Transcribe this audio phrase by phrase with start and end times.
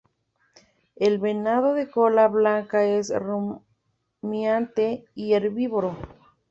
[0.95, 5.95] El venado de cola blanca es rumiante y herbívoro.